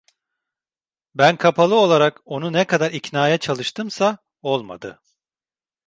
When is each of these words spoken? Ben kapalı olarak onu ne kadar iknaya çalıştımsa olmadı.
Ben 1.15 1.37
kapalı 1.37 1.75
olarak 1.75 2.21
onu 2.25 2.53
ne 2.53 2.65
kadar 2.67 2.91
iknaya 2.91 3.37
çalıştımsa 3.37 4.17
olmadı. 4.41 5.01